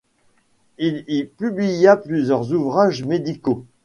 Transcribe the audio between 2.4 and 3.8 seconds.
ouvrages médicaux.